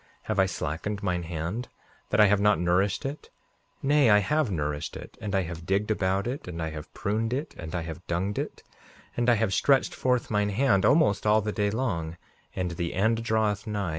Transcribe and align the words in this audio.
Have 0.23 0.39
I 0.39 0.47
slackened 0.47 1.03
mine 1.03 1.21
hand, 1.21 1.67
that 2.09 2.19
I 2.19 2.25
have 2.25 2.39
not 2.41 2.59
nourished 2.59 3.05
it, 3.05 3.29
Nay, 3.83 4.09
I 4.09 4.17
have 4.17 4.49
nourished 4.49 4.97
it, 4.97 5.15
and 5.21 5.35
I 5.35 5.43
have 5.43 5.67
digged 5.67 5.91
about 5.91 6.25
it, 6.25 6.47
and 6.47 6.59
I 6.59 6.71
have 6.71 6.91
pruned 6.95 7.33
it, 7.33 7.53
and 7.55 7.75
I 7.75 7.83
have 7.83 8.07
dunged 8.07 8.39
it; 8.39 8.63
and 9.15 9.29
I 9.29 9.35
have 9.35 9.53
stretched 9.53 9.93
forth 9.93 10.31
mine 10.31 10.49
hand 10.49 10.85
almost 10.87 11.27
all 11.27 11.41
the 11.41 11.51
day 11.51 11.69
long, 11.69 12.17
and 12.55 12.71
the 12.71 12.95
end 12.95 13.23
draweth 13.23 13.67
nigh. 13.67 13.89